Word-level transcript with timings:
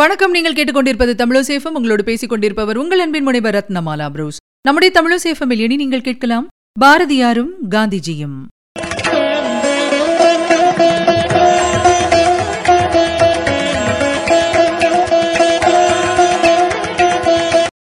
வணக்கம். 0.00 0.30
நீங்கள் 0.30 0.52
கேட்டுக்கொண்டிருப்பது 0.52 1.12
தமிழசேஃபம் 1.20 1.76
உங்களோடு 1.78 2.04
பேசிக் 2.04 2.28
கொண்டிருப்பவர் 2.28 2.76
உங்கள் 2.76 2.98
அன்பின் 2.98 3.22
முனைவர் 3.22 3.54
ரத்னமாலா 3.54 4.10
புரூஸ். 4.10 4.36
நம்முடைய 4.62 4.90
தமிழசேஃபமில் 4.96 5.60
இனி 5.64 5.76
நீங்கள் 5.76 6.00
கேட்கலாம் 6.00 6.48
பாரதியாரும் 6.80 7.50
காந்திஜியும். 7.70 8.36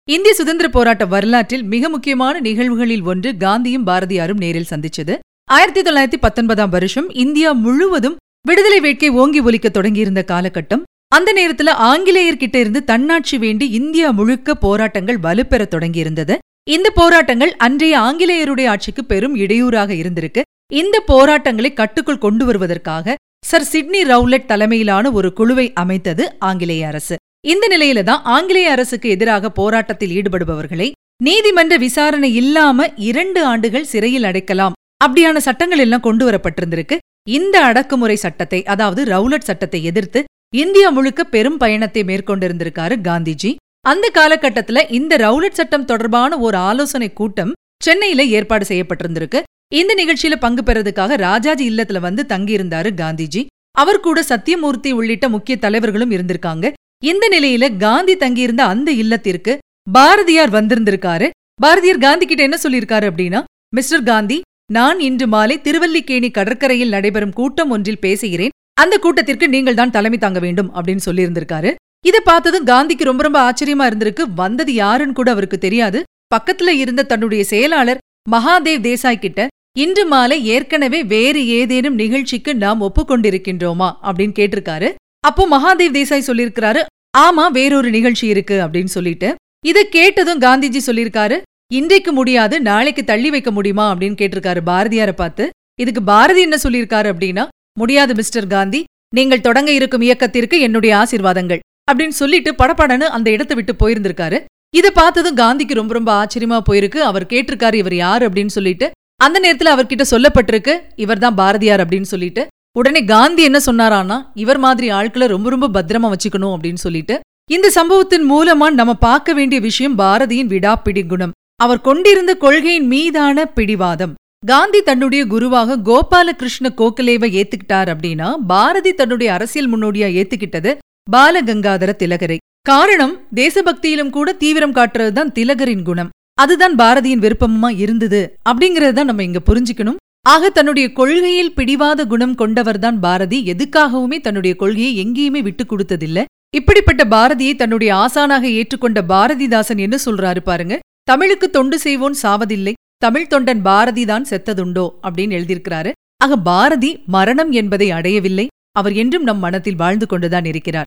இந்திய 0.04 0.34
சுதந்திர 0.34 0.68
போராட்ட 0.68 1.04
வரலாற்றில் 1.04 1.62
மிக 1.62 1.88
முக்கியமான 1.88 2.40
நிகழ்வுகளில் 2.40 3.02
ஒன்று 3.02 3.32
காந்தியும் 3.38 3.86
பாரதியாரும் 3.86 4.42
நேரில் 4.44 4.71
சந்திச்சது. 4.71 5.16
ஆயிரத்தி 5.44 5.80
தொள்ளாயிரத்தி 5.80 6.21
பத்தொன்பதாம் 6.21 6.71
வருஷம் 6.71 7.10
இந்தியா 7.10 7.52
முழுவதும் 7.52 8.16
விடுதலை 8.46 8.80
வேட்கை 8.80 9.08
ஓங்கி 9.08 9.40
ஒலிக்க 9.40 9.68
தொடங்கியிருந்த 9.68 10.24
காலகட்டம் 10.29 10.82
அந்த 11.16 11.30
நேரத்துல 11.39 11.71
ஆங்கிலேயர்கிட்ட 11.90 12.57
இருந்து 12.62 12.80
தன்னாட்சி 12.90 13.36
வேண்டி 13.44 13.66
இந்தியா 13.79 14.08
முழுக்க 14.18 14.54
போராட்டங்கள் 14.64 15.18
வலுப்பெற 15.26 15.62
தொடங்கியிருந்தது. 15.75 16.35
இந்த 16.75 16.88
போராட்டங்கள் 16.98 17.52
அன்றைய 17.66 17.94
ஆங்கிலேயருடைய 18.07 18.66
ஆட்சிக்கு 18.72 19.02
பெரும் 19.12 19.35
இடையூறாக 19.44 19.90
இருந்திருக்கு. 20.02 20.43
இந்த 20.80 20.96
போராட்டங்களை 21.11 21.71
கட்டுக்குள் 21.80 22.25
கொண்டு 22.25 22.44
வருவதற்காக 22.48 23.16
சர் 23.50 23.68
சிட்னி 23.72 24.00
ரவுலட் 24.12 24.48
தலைமையிலான 24.50 25.07
ஒரு 25.18 25.29
குழுவை 25.38 25.66
அமைத்தது 25.82 26.25
ஆங்கிலேய 26.48 26.82
அரசு. 26.90 27.14
இந்த 27.52 27.64
நிலையில 27.74 28.02
தான் 28.10 28.24
ஆங்கிலேய 28.35 28.74
அரசுக்கு 28.74 29.08
எதிராக 29.16 29.50
போராட்டத்தில் 29.60 30.13
ஈடுபடுபவர்களை 30.18 30.88
நீதிமன்ற 31.24 31.74
விசாரணை 31.86 32.30
இல்லாம 32.42 32.86
இரண்டு 33.10 33.41
ஆண்டுகள் 33.52 33.91
சிறையில் 33.92 34.28
அடைக்கலாம் 34.30 34.77
அப்படியான 35.05 35.36
சட்டங்கள் 35.47 35.83
எல்லாம் 35.84 36.06
கொண்டு 36.08 36.24
வரப்பட்டிருந்திருக்கு. 36.28 36.96
இந்த 37.38 37.56
அடக்குமுறை 37.70 38.16
சட்டத்தை 38.22 38.60
அதாவது 38.72 39.02
ரவுலட் 39.14 39.48
சட்டத்தை 39.48 39.80
எதிர்த்து 39.90 40.20
இந்தியா 40.55 40.89
முழுக்க 40.89 41.25
பெரும் 41.25 41.56
பயணத்தை 41.56 42.03
மேற்கொண்டிருந்திருக்காரு 42.03 42.97
காந்திஜி. 43.05 43.50
அந்த 43.81 44.06
காலகட்டத்துல 44.14 44.81
இந்த 44.92 45.17
ரவுலட் 45.17 45.58
சட்டம் 45.58 45.84
தொடர்பான 45.84 46.39
ஒரு 46.39 46.56
ஆலோசனை 46.56 47.12
கூட்டம் 47.12 47.53
சென்னையில 47.84 48.25
ஏற்பாடு 48.25 48.64
செய்யப்பட்டிருந்திருக்கு. 48.67 49.41
இந்த 49.75 49.92
நிகழ்ச்சியில 49.95 50.36
பங்கு 50.36 50.62
பெறதுக்காக 50.62 51.17
ராஜாஜி 51.17 51.64
இல்லத்துல 51.70 52.00
வந்து 52.00 52.23
தங்கியிருந்தாரு 52.28 52.91
காந்திஜி. 53.00 53.42
அவர் 53.78 54.00
கூட 54.00 54.19
சத்தியமூர்த்தி 54.23 54.91
உள்ளிட்ட 54.91 55.28
முக்கிய 55.28 55.56
தலைவர்களும் 55.58 56.11
இருந்திருக்காங்க. 56.11 56.67
இந்த 57.05 57.25
நிலையில 57.34 57.77
காந்தி 57.77 58.17
தங்கியிருந்த 58.17 58.64
அந்த 58.64 58.91
இல்லத்திற்கு 59.03 59.53
பாரதியார் 59.92 60.53
வந்திருந்திருக்காரு. 60.58 61.28
பாரதியார் 61.62 62.05
காந்தி 62.06 62.27
கிட்ட 62.27 62.42
என்ன 62.42 62.58
சொல்லியிருக்காரு 62.62 63.08
அப்படின்னா 63.11 63.42
மிஸ்டர் 63.75 64.03
காந்தி 64.03 64.41
நான் 64.73 65.00
இன்று 65.00 65.27
மாலை 65.27 65.61
திருவல்லிக்கேணி 65.61 66.30
கடற்கரையில் 66.30 66.95
நடைபெறும் 66.97 67.33
கூட்டம் 67.33 67.70
ஒன்றில் 67.70 68.05
பேசுகிறேன். 68.06 68.52
அந்த 68.83 68.94
கூட்டத்திற்கு 69.05 69.47
நீங்கள் 69.55 69.78
தான் 69.80 69.94
தலைமை 69.97 70.19
தாங்க 70.19 70.41
வேண்டும் 70.44 70.70
அப்படின்னு 70.77 71.06
சொல்லியிருந்திருக்காரு. 71.06 71.70
இதை 72.05 72.20
பார்த்ததும் 72.25 72.69
காந்திக்கு 72.70 73.05
ரொம்ப 73.08 73.22
ரொம்ப 73.22 73.39
ஆச்சரியமா 73.48 73.84
இருந்திருக்கு. 73.91 74.22
வந்தது 74.42 74.72
யாருன்னு 74.74 75.19
கூட 75.19 75.28
அவருக்கு 75.30 75.58
தெரியாது. 75.58 75.98
பக்கத்துல 76.34 76.70
இருந்த 76.83 77.08
தன்னுடைய 77.11 77.42
செயலாளர் 77.52 78.00
மகாதேவ் 78.30 78.84
தேசாய் 78.89 79.22
கிட்ட 79.24 79.41
இன்று 79.78 80.02
மாலை 80.06 80.36
ஏற்கனவே 80.55 81.00
வேறு 81.12 81.41
ஏதேனும் 81.58 81.94
நிகழ்ச்சிக்கு 81.94 82.52
நாம் 82.64 82.80
ஒப்புக்கொண்டிருக்கின்றோமா? 82.80 83.89
அப்படின்னு 84.08 84.34
கேட்டிருக்காரு. 84.39 84.89
அப்போ 85.28 85.42
மகாதேவ் 85.55 85.96
தேசாய் 85.98 86.28
சொல்லியிருக்கிறாரு 86.30 86.83
ஆமா 87.19 87.44
வேறொரு 87.56 87.89
நிகழ்ச்சி 87.91 88.27
இருக்கு 88.27 88.56
அப்படின்னு 88.64 88.92
சொல்லிட்டு. 88.96 89.28
இதை 89.67 89.83
கேட்டதும் 89.96 90.41
காந்திஜி 90.41 90.80
சொல்லியிருக்காரு 90.86 91.36
இன்றைக்கு 91.72 92.11
முடியாது 92.12 92.56
நாளைக்கு 92.61 93.02
தள்ளி 93.11 93.28
வைக்க 93.30 93.50
முடியுமா? 93.50 93.84
அப்படின்னு 93.92 94.20
கேட்டிருக்காரு 94.20 94.61
பாரதியாரை 94.70 95.14
பார்த்து. 95.22 95.44
இதுக்கு 95.80 96.02
பாரதி 96.02 96.41
என்ன 96.41 96.56
சொல்லியிருக்காரு 96.64 97.08
அப்படின்னா 97.12 97.44
முடியாது 97.78 98.14
மிஸ்டர் 98.14 98.46
காந்தி. 98.46 98.84
நீங்கள் 99.14 99.40
தொடங்க 99.40 99.70
இருக்கும் 99.72 100.00
இயக்கத்திற்கு 100.00 100.60
என்னுடைய 100.60 100.96
ஆசீர்வாதங்கள். 100.96 101.58
அப்படின்னு 101.92 102.08
சொல்லிட்டு 102.08 102.52
படப்படனு 102.52 103.02
அந்த 103.02 103.30
இடத்தை 103.30 103.56
விட்டு 103.56 103.74
போயிருந்திருக்காரு. 103.74 104.44
இதை 104.77 104.90
பார்த்ததும் 104.90 105.36
காந்திக்கு 105.36 105.74
ரொம்ப 105.74 105.92
ரொம்ப 105.92 106.24
ஆச்சரியமா 106.24 106.61
போயிருக்கு. 106.70 106.96
அவர் 106.96 107.27
கேட்டிருக்காரு 107.27 107.74
இவர் 107.74 107.94
யார்? 107.94 108.32
அப்படின்னு 108.32 108.46
சொல்லிட்டு. 108.46 108.90
அந்த 109.16 109.40
நேரத்துல 109.40 109.78
அவர்கிட்ட 109.78 110.02
சொல்லப்பட்டிருக்கு 110.11 110.80
இவர்தான் 110.96 111.34
பாரதியார் 111.34 111.88
அப்படின்னு 111.88 112.02
சொல்லிட்டு. 112.02 112.46
உடனே 112.78 113.05
காந்தி 113.05 113.42
என்ன 113.42 113.61
சொன்னாரானா 113.66 114.27
இவர் 114.34 114.58
மாதிரி 114.58 114.88
ஆட்களை 114.88 115.27
ரொம்ப 115.27 115.50
ரொம்ப 115.50 115.82
பத்திரமா 115.82 116.12
வச்சுக்கணும் 116.12 116.56
அப்படின்னு 116.56 116.74
சொல்லிட்டு. 116.74 117.20
இந்த 117.50 117.70
சம்பவத்தின் 117.70 118.32
மூலமா 118.32 118.70
நம்ம 118.70 118.94
பார்க்க 118.94 119.32
வேண்டிய 119.32 119.61
விஷயம் 119.61 119.98
பாரதியின் 119.98 120.48
விடாப்பிடி 120.48 121.06
குணம். 121.06 121.32
அவர் 121.56 121.80
கொண்டிருந்த 121.80 122.34
கொள்கையின் 122.34 122.86
மீதான 122.86 123.46
பிடிவாதம். 123.46 124.14
காந்தி 124.47 124.80
தன்னுடைய 124.83 125.27
குருவாக 125.27 125.77
கோபாலகிருஷ்ண 125.89 126.69
கோகலேவை 126.77 127.29
ஏத்துக்கிட்டார் 127.41 127.91
அப்படின்னா 127.92 128.29
பாரதி 128.47 128.93
தன்னுடைய 128.93 129.33
அரசியல் 129.33 129.69
முன்னோடியா 129.73 130.09
ஏத்துக்கிட்டது 130.21 130.71
பாலகங்காதர 131.11 131.91
திலகரை. 132.03 132.37
காரணம் 132.61 133.15
தேசபக்தியிலும் 133.35 134.11
கூட 134.11 134.33
தீவிரம் 134.33 134.75
காட்டுறதுதான் 134.75 135.31
திலகரின் 135.39 135.83
குணம். 135.83 136.11
அதுதான் 136.35 136.75
பாரதியின் 136.75 137.23
விருப்பமா 137.25 137.71
இருந்தது 137.77 138.21
அப்படிங்கறத 138.51 139.05
நம்ம 139.05 139.23
இங்க 139.23 139.41
புரிஞ்சுக்கணும். 139.47 140.01
ஆக 140.29 140.51
தன்னுடைய 140.51 140.93
கொள்கையில் 140.93 141.55
பிடிவாத 141.55 142.05
குணம் 142.05 142.37
கொண்டவர்தான் 142.39 142.99
பாரதி. 142.99 143.39
எதுக்காகவுமே 143.55 144.21
தன்னுடைய 144.21 144.57
கொள்கையை 144.57 144.93
எங்கேயுமே 145.05 145.43
விட்டு 145.43 145.65
கொடுத்ததில்ல. 145.65 146.25
இப்படிப்பட்ட 146.57 147.03
பாரதியை 147.05 147.55
தன்னுடைய 147.55 147.91
ஆசானாக 147.95 148.45
ஏற்றுக்கொண்ட 148.59 149.01
பாரதிதாசன் 149.09 149.79
என்ன 149.79 149.97
சொல்றாரு 150.07 150.41
பாருங்க 150.41 150.79
தமிழுக்கு 151.03 151.51
தொண்டு 151.51 151.79
செய்வோன் 151.79 152.17
சாவதில்லை. 152.23 152.73
தமிழ் 153.05 153.31
தொண்டன் 153.31 153.61
பாரதிதான் 153.65 154.27
செத்ததுண்டோ 154.31 154.85
அப்படின்னு 155.03 155.35
எழுதியிருக்கிறாரு. 155.39 155.93
ஆக 156.25 156.37
பாரதி 156.37 157.03
மரணம் 157.07 157.51
என்பதை 157.51 157.91
அடையவில்லை. 157.91 158.47
அவர் 158.73 158.93
என்றும் 158.93 159.23
நம் 159.23 159.39
மனத்தில் 159.39 159.77
வாழ்ந்து 159.77 160.07
கொண்டுதான் 160.07 160.45
இருக்கிறார். 160.45 160.85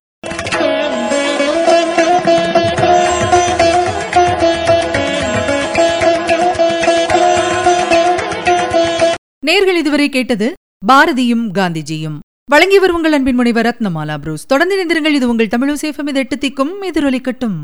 நேர்கள் 9.48 9.80
இதுவரை 9.82 10.10
கேட்டது 10.10 10.54
பாரதியும் 10.88 11.46
காந்திஜியும். 11.54 12.18
வழங்கி 12.50 12.80
வரும் 12.80 12.96
உங்கள் 12.96 13.12
அன்பின் 13.12 13.36
முனைவர் 13.36 13.66
ரத்னமாலா 13.66 14.18
புரூஸ். 14.18 14.46
தொடர்ந்து 14.46 14.76
இணைந்திருங்கள். 14.78 15.18
இது 15.20 15.30
உங்கள் 15.30 15.48
தமிழ் 15.48 15.70
சேஃபம் 15.70 16.08
இது 16.08 16.20
எட்டு 16.20 16.36
திக்கும். 16.36 16.74
எதிரொலிக்கட்டும். 16.82 17.60